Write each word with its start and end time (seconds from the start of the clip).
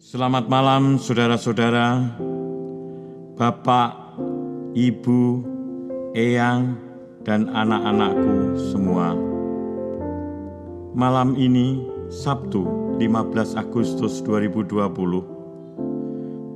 Selamat 0.00 0.48
malam 0.48 0.96
saudara-saudara, 0.96 2.16
Bapak, 3.36 4.16
Ibu, 4.72 5.44
Eyang, 6.16 6.72
dan 7.20 7.52
anak-anakku 7.52 8.56
semua. 8.72 9.12
Malam 10.96 11.36
ini, 11.36 11.84
Sabtu 12.08 12.64
15 12.96 13.60
Agustus 13.60 14.24
2020, 14.24 14.80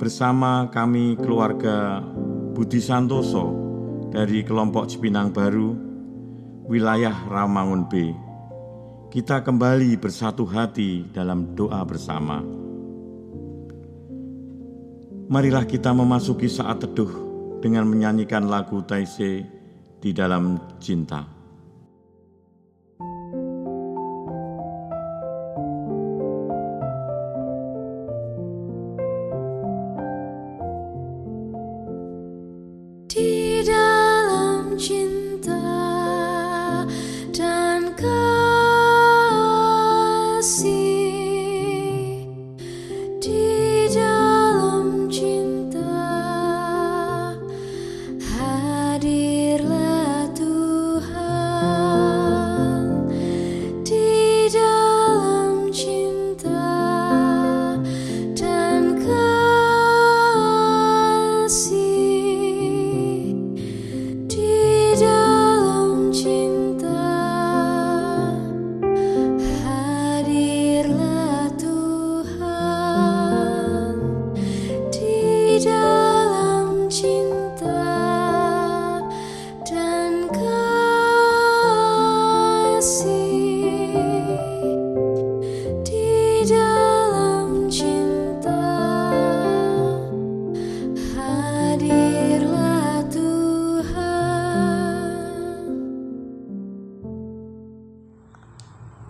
bersama 0.01 0.65
kami 0.73 1.13
keluarga 1.21 2.01
Budi 2.57 2.81
Santoso 2.81 3.53
dari 4.09 4.41
kelompok 4.41 4.89
Cipinang 4.89 5.29
Baru, 5.29 5.77
wilayah 6.65 7.13
Ramangun 7.29 7.85
B. 7.93 8.09
Kita 9.13 9.45
kembali 9.45 10.01
bersatu 10.01 10.49
hati 10.49 11.05
dalam 11.13 11.53
doa 11.53 11.85
bersama. 11.85 12.64
Marilah 15.35 15.67
kita 15.67 15.91
memasuki 15.91 16.47
saat 16.47 16.79
teduh 16.79 17.11
dengan 17.59 17.83
menyanyikan 17.91 18.47
lagu 18.47 18.79
Taise 18.87 19.43
di 19.99 20.15
dalam 20.15 20.55
cinta. 20.79 21.34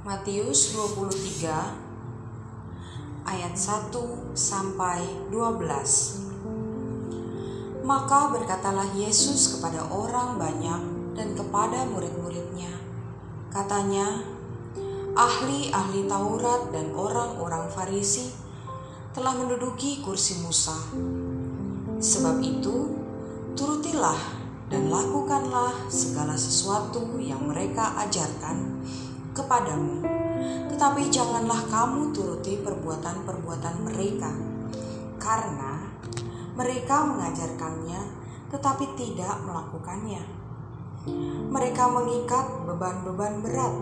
Matius 0.05 0.77
23 0.77 1.49
ayat 3.25 3.57
1 3.57 3.89
sampai 4.37 5.01
12. 5.33 7.81
Maka 7.81 8.29
berkatalah 8.29 8.85
Yesus 8.93 9.57
kepada 9.57 9.81
orang 9.89 10.37
banyak 10.37 10.81
dan 11.17 11.33
kepada 11.33 11.89
murid-muridnya. 11.89 12.69
Katanya, 13.49 14.21
ahli-ahli 15.17 16.05
Taurat 16.05 16.69
dan 16.69 16.93
orang-orang 16.93 17.65
Farisi 17.73 18.29
telah 19.09 19.33
menduduki 19.33 20.05
kursi 20.05 20.45
Musa. 20.45 20.85
Sebab 21.97 22.45
itu, 22.45 22.93
turutilah 23.57 24.21
dan 24.69 24.85
lakukanlah 24.85 25.89
segala 25.89 26.37
sesuatu 26.37 27.17
yang 27.17 27.49
mereka 27.49 27.97
ajarkan 28.05 28.85
kepadamu. 29.35 30.01
Tetapi 30.71 31.11
janganlah 31.11 31.67
kamu 31.67 32.15
turuti 32.15 32.57
perbuatan-perbuatan 32.63 33.75
mereka, 33.83 34.31
karena 35.19 35.83
mereka 36.55 37.03
mengajarkannya 37.03 38.25
tetapi 38.55 38.95
tidak 38.95 39.35
melakukannya. 39.43 40.23
Mereka 41.51 41.83
mengikat 41.91 42.45
beban-beban 42.63 43.43
berat, 43.43 43.75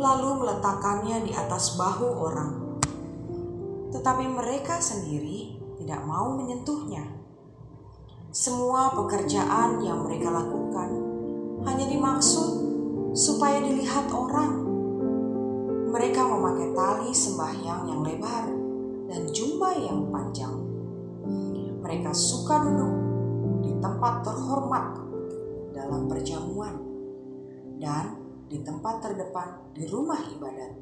lalu 0.00 0.28
meletakkannya 0.40 1.28
di 1.28 1.32
atas 1.36 1.76
bahu 1.76 2.08
orang. 2.24 2.52
Tetapi 3.92 4.24
mereka 4.26 4.80
sendiri 4.80 5.60
tidak 5.78 6.00
mau 6.08 6.32
menyentuhnya. 6.34 7.04
Semua 8.34 8.90
pekerjaan 8.96 9.78
yang 9.78 10.02
mereka 10.02 10.32
lakukan 10.32 10.90
hanya 11.62 11.86
dimaksud 11.86 12.63
supaya 13.14 13.62
dilihat 13.62 14.10
orang. 14.10 14.66
Mereka 15.94 16.20
memakai 16.26 16.74
tali 16.74 17.14
sembahyang 17.14 17.86
yang 17.86 18.02
lebar 18.02 18.44
dan 19.06 19.30
jubah 19.30 19.74
yang 19.78 20.10
panjang. 20.10 20.58
Mereka 21.78 22.10
suka 22.10 22.58
duduk 22.66 22.94
di 23.62 23.72
tempat 23.78 24.26
terhormat 24.26 24.98
dalam 25.70 26.10
perjamuan 26.10 26.74
dan 27.78 28.18
di 28.50 28.58
tempat 28.66 28.98
terdepan 28.98 29.70
di 29.70 29.86
rumah 29.86 30.18
ibadat. 30.18 30.72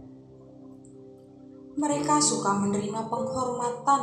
Mereka 1.77 2.17
suka 2.21 2.57
menerima 2.57 3.13
penghormatan 3.13 4.03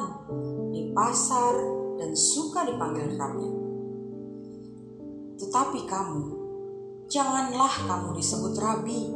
di 0.69 0.93
pasar 0.93 1.53
dan 1.97 2.13
suka 2.13 2.65
dipanggil 2.65 3.17
rabi. 3.17 3.49
Tetapi 5.37 5.79
kamu, 5.85 6.38
janganlah 7.09 7.73
kamu 7.89 8.21
disebut 8.21 8.53
rabi, 8.61 9.09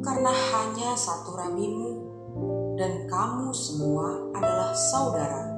karena 0.00 0.32
hanya 0.32 0.96
satu 0.96 1.36
rabimu, 1.36 1.90
dan 2.80 3.04
kamu 3.04 3.52
semua 3.52 4.32
adalah 4.32 4.72
saudara. 4.72 5.52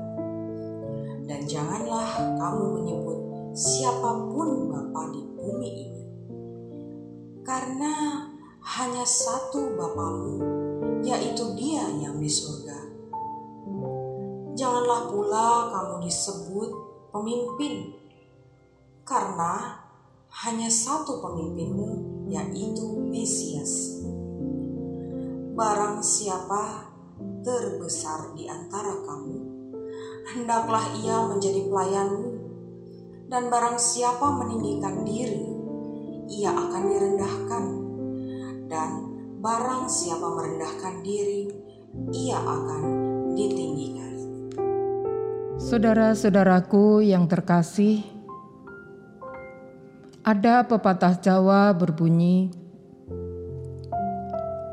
Dan 1.25 1.47
janganlah 1.47 2.19
kamu 2.19 2.65
menyebut 2.83 3.19
siapa 3.55 4.27
pun 4.27 4.69
Bapa 4.69 5.15
di 5.15 5.23
bumi 5.39 5.71
ini, 5.87 6.03
karena 7.47 8.27
hanya 8.75 9.07
satu 9.07 9.71
Bapamu, 9.79 10.43
yaitu 11.07 11.47
Dia 11.55 11.95
yang 11.95 12.19
di 12.19 12.27
surga. 12.27 12.79
Janganlah 14.59 15.15
pula 15.15 15.49
kamu 15.71 15.95
disebut 16.11 16.71
pemimpin, 17.15 17.95
karena 19.07 19.84
hanya 20.43 20.67
satu 20.67 21.23
pemimpinmu, 21.23 22.27
yaitu 22.27 22.87
Mesias. 23.07 24.03
Barang 25.55 26.03
siapa 26.03 26.91
terbesar 27.47 28.35
di 28.35 28.51
antara 28.51 28.99
kamu, 29.07 29.39
hendaklah 30.35 30.91
ia 30.99 31.31
menjadi 31.31 31.71
pelayanmu, 31.71 32.27
dan 33.31 33.47
barang 33.47 33.79
siapa 33.79 34.27
meninggikan 34.43 35.07
diri, 35.07 35.47
ia 36.27 36.51
akan 36.51 36.83
direndahkan, 36.83 37.65
dan 38.67 38.91
barang 39.39 39.87
siapa 39.87 40.27
merendahkan 40.35 40.95
diri, 41.07 41.47
ia 42.11 42.43
akan 42.43 42.83
ditinggikan. 43.39 44.13
Saudara-saudaraku 45.63 47.07
yang 47.07 47.31
terkasih, 47.31 48.14
ada 50.25 50.65
pepatah 50.65 51.21
Jawa 51.21 51.77
berbunyi, 51.77 52.49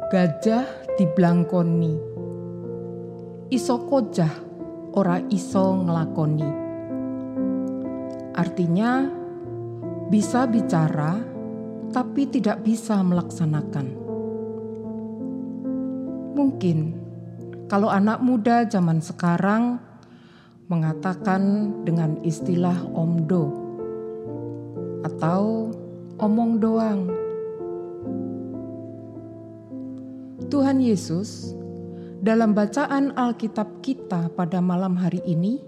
"Gajah 0.07 0.63
diblangkoni, 0.95 1.99
iso 3.51 3.83
kojah 3.83 4.31
ora 4.95 5.19
iso 5.27 5.75
ngelakoni." 5.75 6.49
Artinya, 8.31 9.11
bisa 10.07 10.47
bicara 10.47 11.19
tapi 11.91 12.31
tidak 12.31 12.63
bisa 12.63 13.03
melaksanakan. 13.03 13.91
Mungkin 16.31 16.95
kalau 17.67 17.91
anak 17.91 18.23
muda 18.23 18.63
zaman 18.71 19.03
sekarang 19.03 19.83
mengatakan 20.71 21.75
dengan 21.83 22.15
istilah 22.23 22.87
omdo 22.95 23.60
atau 25.05 25.73
omong 26.21 26.61
doang. 26.61 27.01
Tuhan 30.51 30.83
Yesus 30.83 31.55
dalam 32.21 32.53
bacaan 32.53 33.15
Alkitab 33.17 33.81
kita 33.81 34.29
pada 34.35 34.61
malam 34.61 34.93
hari 34.99 35.23
ini 35.25 35.63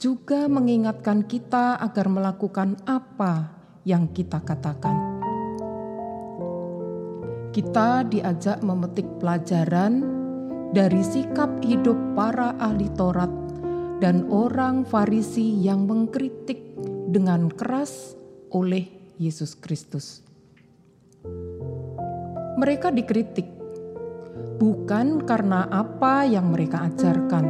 juga 0.00 0.48
mengingatkan 0.48 1.26
kita 1.26 1.76
agar 1.82 2.06
melakukan 2.08 2.78
apa 2.88 3.52
yang 3.84 4.08
kita 4.12 4.40
katakan. 4.40 4.96
Kita 7.54 8.02
diajak 8.06 8.64
memetik 8.66 9.06
pelajaran 9.22 10.02
dari 10.74 11.02
sikap 11.06 11.62
hidup 11.62 11.94
para 12.18 12.58
ahli 12.58 12.90
Taurat 12.98 13.30
dan 14.02 14.26
orang 14.26 14.82
Farisi 14.82 15.62
yang 15.62 15.86
mengkritik 15.86 16.74
dengan 17.14 17.46
keras 17.46 18.18
oleh 18.54 18.86
Yesus 19.18 19.58
Kristus. 19.58 20.22
Mereka 22.54 22.94
dikritik 22.94 23.50
bukan 24.62 25.26
karena 25.26 25.66
apa 25.68 26.22
yang 26.22 26.54
mereka 26.54 26.86
ajarkan, 26.86 27.46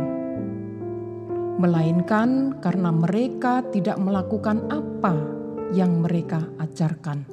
melainkan 1.60 2.56
karena 2.64 2.88
mereka 2.88 3.60
tidak 3.68 4.00
melakukan 4.00 4.64
apa 4.72 5.12
yang 5.76 6.00
mereka 6.00 6.48
ajarkan. 6.56 7.28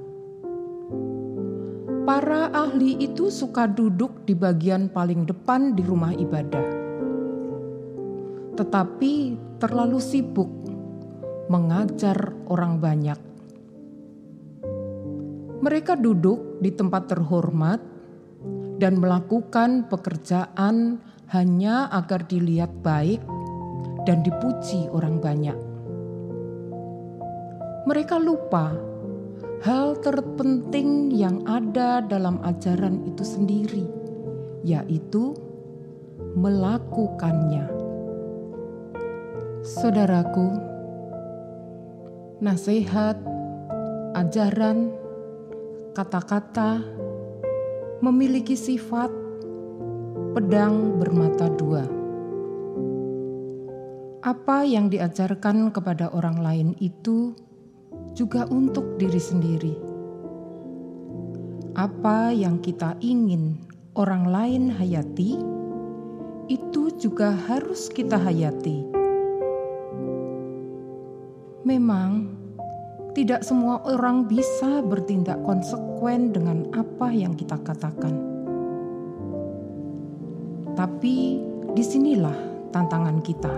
Para 2.04 2.52
ahli 2.52 3.00
itu 3.00 3.32
suka 3.32 3.72
duduk 3.72 4.28
di 4.28 4.36
bagian 4.36 4.92
paling 4.92 5.24
depan 5.24 5.72
di 5.72 5.86
rumah 5.86 6.12
ibadah, 6.12 6.68
tetapi 8.60 9.40
terlalu 9.64 10.02
sibuk 10.04 10.50
mengajar 11.48 12.36
orang 12.52 12.82
banyak. 12.82 13.31
Mereka 15.62 15.94
duduk 16.02 16.58
di 16.58 16.74
tempat 16.74 17.06
terhormat 17.14 17.78
dan 18.82 18.98
melakukan 18.98 19.86
pekerjaan 19.86 20.98
hanya 21.30 21.86
agar 21.94 22.26
dilihat 22.26 22.82
baik 22.82 23.22
dan 24.10 24.26
dipuji 24.26 24.90
orang 24.90 25.22
banyak. 25.22 25.58
Mereka 27.86 28.18
lupa 28.18 28.74
hal 29.62 30.02
terpenting 30.02 31.14
yang 31.14 31.46
ada 31.46 32.02
dalam 32.02 32.42
ajaran 32.42 33.06
itu 33.06 33.22
sendiri, 33.22 33.86
yaitu 34.66 35.38
melakukannya. 36.34 37.70
Saudaraku, 39.62 40.58
nasihat, 42.42 43.22
ajaran, 44.18 45.01
kata-kata 45.92 46.80
memiliki 48.00 48.56
sifat 48.56 49.12
pedang 50.32 50.96
bermata 50.96 51.52
dua. 51.52 51.84
Apa 54.24 54.64
yang 54.64 54.88
diajarkan 54.88 55.76
kepada 55.76 56.08
orang 56.16 56.40
lain 56.40 56.70
itu 56.80 57.36
juga 58.16 58.48
untuk 58.48 58.96
diri 58.96 59.20
sendiri. 59.20 59.76
Apa 61.76 62.32
yang 62.32 62.64
kita 62.64 62.96
ingin 63.04 63.60
orang 64.00 64.32
lain 64.32 64.64
hayati, 64.72 65.36
itu 66.48 66.84
juga 66.96 67.36
harus 67.52 67.92
kita 67.92 68.16
hayati. 68.16 68.88
Memang, 71.68 72.31
tidak 73.12 73.44
semua 73.44 73.84
orang 73.84 74.24
bisa 74.24 74.80
bertindak 74.80 75.44
konsekuen 75.44 76.32
dengan 76.32 76.64
apa 76.72 77.12
yang 77.12 77.36
kita 77.36 77.60
katakan. 77.60 78.16
Tapi 80.80 81.16
di 81.76 81.84
sinilah 81.84 82.72
tantangan 82.72 83.20
kita, 83.20 83.52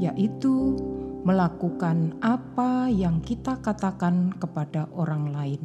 yaitu 0.00 0.80
melakukan 1.22 2.16
apa 2.24 2.88
yang 2.88 3.20
kita 3.20 3.60
katakan 3.60 4.32
kepada 4.40 4.88
orang 4.96 5.30
lain. 5.30 5.60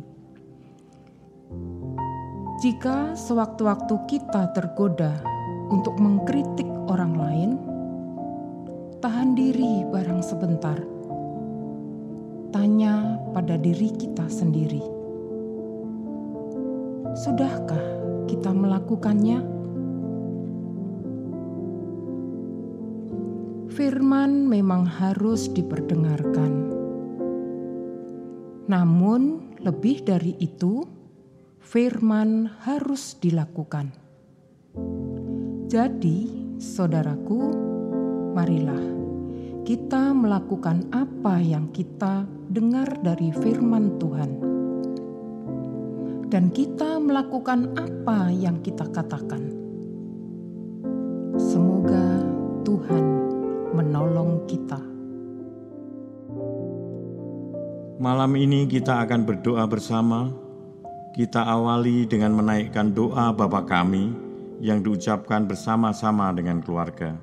Jika 2.59 3.15
sewaktu-waktu 3.15 3.95
kita 4.11 4.51
tergoda 4.51 5.23
untuk 5.71 5.95
mengkritik 5.97 6.67
orang 6.91 7.13
lain, 7.15 7.51
tahan 8.99 9.37
diri 9.37 9.87
barang 9.87 10.19
sebentar. 10.19 10.96
Tanya 12.49 13.19
pada 13.35 13.59
diri 13.59 13.91
kita 13.93 14.25
sendiri, 14.31 14.83
sudahkah 17.15 17.85
kita 18.25 18.51
melakukannya? 18.55 19.57
firman 23.77 24.49
memang 24.49 24.89
harus 24.89 25.53
diperdengarkan. 25.53 26.73
Namun, 28.65 29.53
lebih 29.61 30.01
dari 30.01 30.33
itu, 30.41 30.81
firman 31.61 32.49
harus 32.65 33.13
dilakukan. 33.21 33.93
Jadi, 35.69 36.49
saudaraku, 36.57 37.53
marilah 38.33 38.81
kita 39.67 40.15
melakukan 40.15 40.87
apa 40.95 41.43
yang 41.43 41.67
kita 41.75 42.23
dengar 42.47 42.87
dari 43.03 43.35
firman 43.35 43.99
Tuhan, 43.99 44.31
dan 46.31 46.47
kita 46.55 46.95
melakukan 47.03 47.75
apa 47.75 48.31
yang 48.31 48.63
kita 48.63 48.87
katakan. 48.87 49.51
Semoga 51.35 52.23
Tuhan 52.63 53.05
menolong 53.75 54.47
kita. 54.47 54.79
Malam 57.99 58.39
ini 58.39 58.71
kita 58.71 59.03
akan 59.03 59.27
berdoa 59.27 59.67
bersama. 59.67 60.31
Kita 61.11 61.43
awali 61.43 62.07
dengan 62.07 62.39
menaikkan 62.39 62.95
doa 62.95 63.35
Bapa 63.35 63.67
kami 63.67 64.15
yang 64.63 64.79
diucapkan 64.79 65.43
bersama-sama 65.43 66.31
dengan 66.31 66.63
keluarga. 66.63 67.19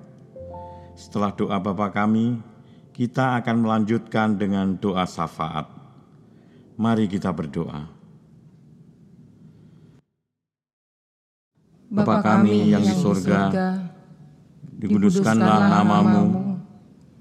Setelah 0.94 1.34
doa 1.34 1.58
Bapa 1.58 1.90
kami, 1.90 2.38
kita 2.94 3.42
akan 3.42 3.66
melanjutkan 3.66 4.38
dengan 4.38 4.78
doa 4.78 5.02
syafaat. 5.02 5.66
Mari 6.78 7.10
kita 7.10 7.34
berdoa. 7.34 7.90
Bapa 11.94 12.22
kami 12.22 12.74
yang 12.74 12.82
di 12.82 12.94
surga, 12.94 13.50
dikuduskanlah 14.78 15.70
namamu, 15.70 16.58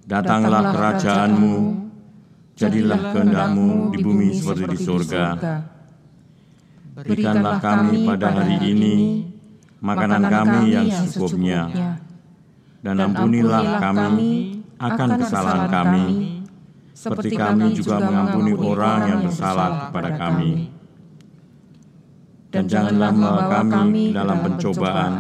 datanglah 0.06 0.74
kerajaanmu, 0.74 1.56
jadilah 2.58 3.14
kehendakmu 3.14 3.94
di 3.94 3.98
bumi 4.02 4.34
seperti 4.34 4.66
di 4.74 4.78
surga. 4.82 5.26
Berikanlah 6.94 7.58
kami 7.58 8.06
pada 8.06 8.34
hari 8.34 8.58
ini 8.74 8.96
makanan 9.82 10.24
kami 10.30 10.62
yang 10.74 10.88
secukupnya, 10.90 11.62
dan 12.84 13.00
ampunilah 13.00 13.80
kami 13.80 14.60
akan 14.76 15.10
kesalahan 15.16 15.66
kami, 15.72 16.06
seperti 16.92 17.40
kami 17.40 17.72
juga 17.72 18.04
mengampuni 18.04 18.52
orang 18.52 19.00
yang 19.08 19.20
bersalah 19.24 19.88
kepada 19.88 20.20
kami. 20.20 20.68
Dan 22.54 22.70
janganlah 22.70 23.10
membawa 23.16 23.44
kami 23.66 24.14
dalam 24.14 24.38
pencobaan, 24.46 25.14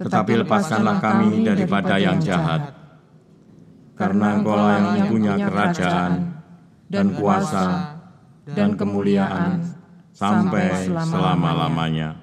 tetapi 0.00 0.32
lepaskanlah 0.42 0.98
kami 0.98 1.44
daripada 1.46 1.94
yang 2.00 2.18
jahat. 2.18 2.74
karena 4.00 4.40
Engkau 4.40 4.56
yang 4.56 5.12
punya 5.12 5.36
kerajaan 5.36 6.40
dan 6.88 7.12
kuasa 7.12 8.00
dan 8.48 8.72
kemuliaan 8.72 9.60
sampai 10.16 10.88
selama-lamanya. 10.88 12.16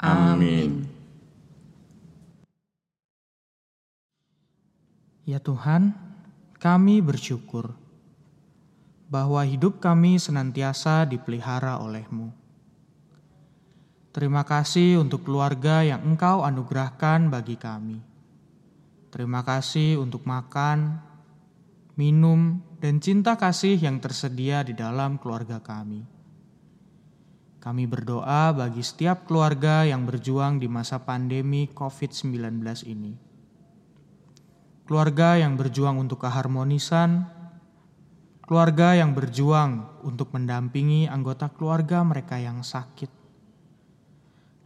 Amin. 0.00 0.81
Ya 5.32 5.40
Tuhan, 5.40 5.96
kami 6.60 7.00
bersyukur 7.00 7.72
bahwa 9.08 9.40
hidup 9.48 9.80
kami 9.80 10.20
senantiasa 10.20 11.08
dipelihara 11.08 11.80
oleh-Mu. 11.80 12.28
Terima 14.12 14.44
kasih 14.44 15.00
untuk 15.00 15.24
keluarga 15.24 15.80
yang 15.88 16.04
Engkau 16.04 16.44
anugerahkan 16.44 17.32
bagi 17.32 17.56
kami. 17.56 17.96
Terima 19.08 19.40
kasih 19.40 20.04
untuk 20.04 20.28
makan, 20.28 21.00
minum, 21.96 22.60
dan 22.76 23.00
cinta 23.00 23.32
kasih 23.32 23.80
yang 23.80 24.04
tersedia 24.04 24.60
di 24.60 24.76
dalam 24.76 25.16
keluarga 25.16 25.64
kami. 25.64 26.04
Kami 27.56 27.88
berdoa 27.88 28.52
bagi 28.52 28.84
setiap 28.84 29.24
keluarga 29.24 29.88
yang 29.88 30.04
berjuang 30.04 30.60
di 30.60 30.68
masa 30.68 31.00
pandemi 31.00 31.72
COVID-19 31.72 32.84
ini. 32.84 33.31
Keluarga 34.92 35.40
yang 35.40 35.56
berjuang 35.56 36.04
untuk 36.04 36.20
keharmonisan, 36.20 37.24
keluarga 38.44 38.92
yang 38.92 39.16
berjuang 39.16 39.88
untuk 40.04 40.36
mendampingi 40.36 41.08
anggota 41.08 41.48
keluarga 41.48 42.04
mereka 42.04 42.36
yang 42.36 42.60
sakit, 42.60 43.08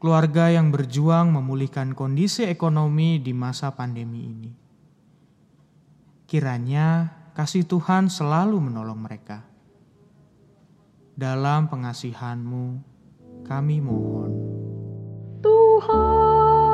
keluarga 0.02 0.50
yang 0.50 0.75
berjuang 0.75 1.30
memulihkan 1.30 1.95
kondisi 1.95 2.42
ekonomi 2.42 3.23
di 3.23 3.30
masa 3.30 3.71
pandemi 3.71 4.26
ini. 4.26 4.50
Kiranya 6.26 7.14
kasih 7.30 7.62
Tuhan 7.62 8.11
selalu 8.11 8.66
menolong 8.66 8.99
mereka. 8.99 9.47
Dalam 11.14 11.71
pengasihan-Mu, 11.71 12.83
kami 13.47 13.78
mohon. 13.78 14.35
Tuhan, 15.38 16.66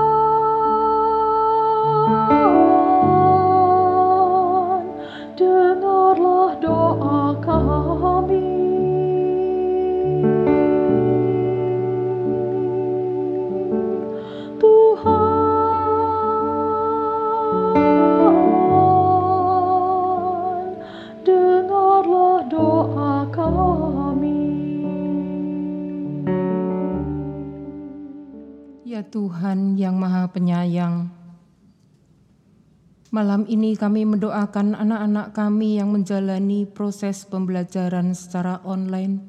malam 33.12 33.44
ini 33.44 33.76
kami 33.76 34.08
mendoakan 34.08 34.72
anak-anak 34.72 35.36
kami 35.36 35.76
yang 35.76 35.92
menjalani 35.92 36.64
proses 36.64 37.28
pembelajaran 37.28 38.16
secara 38.16 38.64
online 38.64 39.20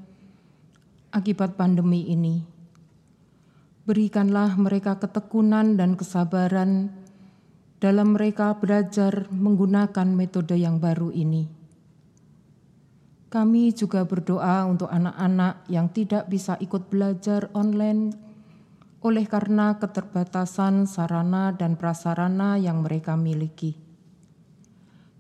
akibat 1.12 1.60
pandemi 1.60 2.08
ini. 2.08 2.48
Berikanlah 3.84 4.56
mereka 4.56 4.96
ketekunan 5.04 5.76
dan 5.76 6.00
kesabaran 6.00 6.96
dalam 7.84 8.16
mereka 8.16 8.56
belajar 8.56 9.28
menggunakan 9.28 10.08
metode 10.16 10.56
yang 10.56 10.80
baru 10.80 11.12
ini. 11.12 11.52
Kami 13.28 13.76
juga 13.76 14.08
berdoa 14.08 14.64
untuk 14.64 14.88
anak-anak 14.88 15.68
yang 15.68 15.92
tidak 15.92 16.32
bisa 16.32 16.56
ikut 16.64 16.88
belajar 16.88 17.52
online 17.52 18.23
oleh 19.04 19.28
karena 19.28 19.76
keterbatasan 19.84 20.88
sarana 20.88 21.52
dan 21.52 21.76
prasarana 21.76 22.56
yang 22.56 22.88
mereka 22.88 23.20
miliki. 23.20 23.76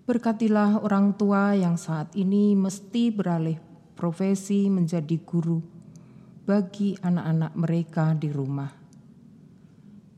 Berkatilah 0.07 0.79
orang 0.83 1.19
tua 1.19 1.51
yang 1.55 1.75
saat 1.75 2.15
ini 2.15 2.55
mesti 2.55 3.11
beralih 3.11 3.59
profesi 3.95 4.71
menjadi 4.71 5.19
guru 5.23 5.59
bagi 6.43 6.95
anak-anak 6.99 7.53
mereka 7.55 8.11
di 8.15 8.31
rumah. 8.31 8.71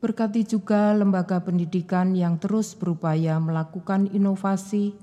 Berkati 0.02 0.46
juga 0.46 0.94
lembaga 0.94 1.42
pendidikan 1.42 2.14
yang 2.14 2.38
terus 2.38 2.74
berupaya 2.78 3.38
melakukan 3.42 4.10
inovasi 4.10 4.94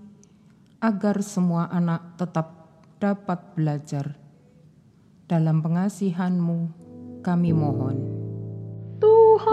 agar 0.84 1.20
semua 1.24 1.72
anak 1.72 2.20
tetap 2.20 2.80
dapat 3.00 3.56
belajar. 3.56 4.16
Dalam 5.28 5.64
pengasihan-Mu, 5.64 6.60
kami 7.24 7.52
mohon. 7.56 8.13
Tuhan, 9.04 9.44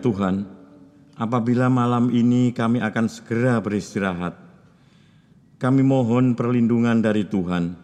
Tuhan, 0.00 0.48
apabila 1.20 1.68
malam 1.68 2.08
ini 2.08 2.56
kami 2.56 2.80
akan 2.80 3.06
segera 3.12 3.60
beristirahat, 3.60 4.32
kami 5.60 5.84
mohon 5.84 6.32
perlindungan 6.32 7.04
dari 7.04 7.28
Tuhan. 7.28 7.76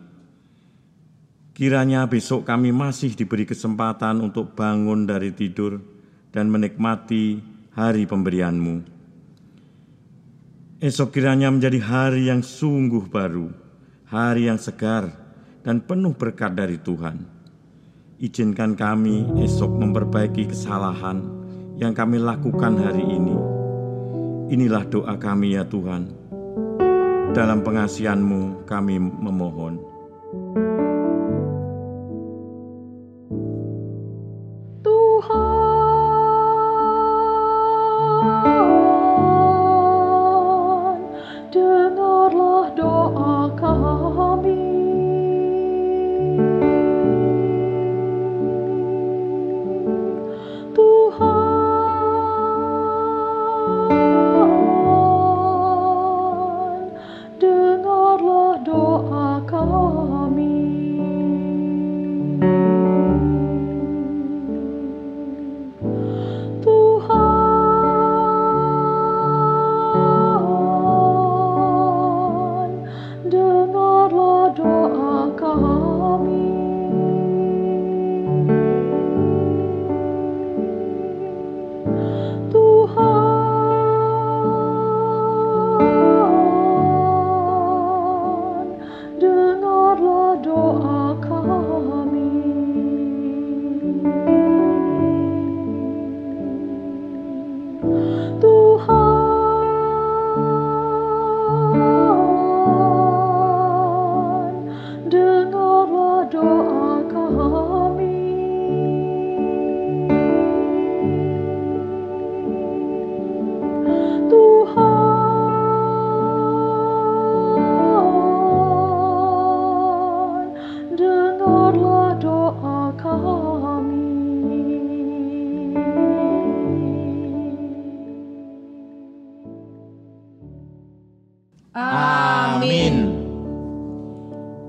Kiranya 1.52 2.08
besok 2.08 2.48
kami 2.48 2.72
masih 2.72 3.12
diberi 3.12 3.44
kesempatan 3.44 4.24
untuk 4.24 4.56
bangun 4.56 5.04
dari 5.04 5.36
tidur 5.36 5.80
dan 6.32 6.48
menikmati 6.48 7.40
hari 7.76 8.08
pemberian-Mu. 8.08 8.96
Esok 10.80 11.08
kiranya 11.12 11.52
menjadi 11.52 11.80
hari 11.80 12.28
yang 12.28 12.44
sungguh 12.44 13.08
baru, 13.08 13.52
hari 14.08 14.48
yang 14.48 14.60
segar 14.60 15.12
dan 15.64 15.84
penuh 15.84 16.12
berkat 16.16 16.56
dari 16.56 16.80
Tuhan. 16.80 17.24
Izinkan 18.16 18.72
kami 18.76 19.44
esok 19.44 19.76
memperbaiki 19.76 20.48
kesalahan 20.48 21.35
yang 21.76 21.92
kami 21.92 22.16
lakukan 22.16 22.80
hari 22.80 23.04
ini. 23.04 23.36
Inilah 24.48 24.88
doa 24.88 25.14
kami 25.20 25.60
ya 25.60 25.64
Tuhan. 25.68 26.08
Dalam 27.36 27.60
pengasihan-Mu 27.60 28.64
kami 28.64 28.96
memohon. 28.96 29.76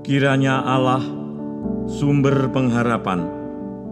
Kiranya 0.08 0.64
Allah, 0.64 1.04
sumber 1.84 2.48
pengharapan, 2.48 3.28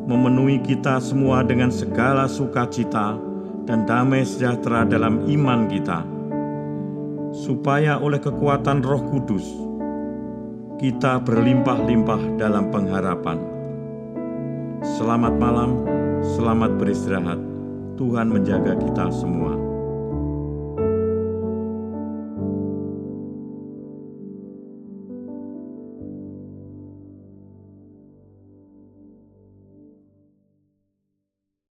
memenuhi 0.09 0.65
kita 0.65 0.97
semua 0.97 1.45
dengan 1.45 1.69
segala 1.69 2.25
sukacita 2.25 3.21
dan 3.69 3.85
damai 3.85 4.25
sejahtera 4.25 4.89
dalam 4.89 5.29
iman 5.29 5.69
kita, 5.69 6.09
supaya 7.37 8.01
oleh 8.01 8.17
kekuatan 8.17 8.81
Roh 8.81 9.05
Kudus 9.13 9.45
kita 10.81 11.21
berlimpah-limpah 11.21 12.41
dalam 12.41 12.73
pengharapan. 12.73 13.37
Selamat 14.97 15.37
malam, 15.37 15.85
selamat 16.33 16.81
beristirahat. 16.81 17.41
Tuhan 18.01 18.33
menjaga 18.33 18.73
kita 18.81 19.13
semua. 19.13 19.66